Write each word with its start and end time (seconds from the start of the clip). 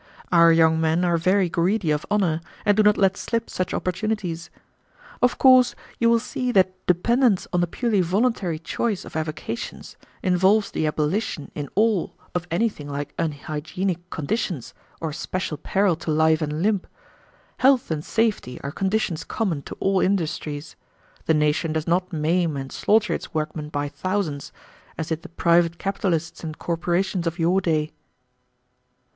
Our 0.31 0.51
young 0.51 0.81
men 0.81 1.05
are 1.05 1.15
very 1.15 1.47
greedy 1.47 1.91
of 1.91 2.07
honor, 2.09 2.41
and 2.65 2.75
do 2.75 2.81
not 2.81 2.97
let 2.97 3.15
slip 3.17 3.51
such 3.51 3.71
opportunities. 3.71 4.49
Of 5.21 5.37
course 5.37 5.75
you 5.99 6.09
will 6.09 6.17
see 6.19 6.51
that 6.53 6.73
dependence 6.87 7.45
on 7.53 7.61
the 7.61 7.67
purely 7.67 8.01
voluntary 8.01 8.57
choice 8.57 9.05
of 9.05 9.15
avocations 9.15 9.97
involves 10.23 10.71
the 10.71 10.87
abolition 10.87 11.51
in 11.53 11.69
all 11.75 12.15
of 12.33 12.47
anything 12.49 12.89
like 12.89 13.13
unhygienic 13.19 14.09
conditions 14.09 14.73
or 14.99 15.13
special 15.13 15.57
peril 15.57 15.95
to 15.97 16.09
life 16.09 16.41
and 16.41 16.63
limb. 16.63 16.81
Health 17.57 17.91
and 17.91 18.03
safety 18.03 18.59
are 18.61 18.71
conditions 18.71 19.23
common 19.23 19.61
to 19.69 19.77
all 19.79 19.99
industries. 19.99 20.75
The 21.27 21.35
nation 21.35 21.73
does 21.73 21.85
not 21.85 22.11
maim 22.11 22.57
and 22.57 22.71
slaughter 22.71 23.13
its 23.13 23.35
workmen 23.35 23.69
by 23.69 23.87
thousands, 23.87 24.51
as 24.97 25.09
did 25.09 25.21
the 25.21 25.29
private 25.29 25.77
capitalists 25.77 26.43
and 26.43 26.57
corporations 26.57 27.27
of 27.27 27.37
your 27.37 27.61
day." 27.61 27.91